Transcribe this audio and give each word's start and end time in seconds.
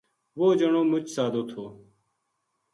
وہ 0.39 0.47
جنو 0.59 0.81
مچ 0.91 1.05
سادو 1.15 1.41
تھو 1.49 1.63